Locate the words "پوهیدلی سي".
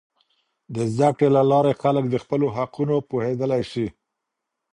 3.09-3.87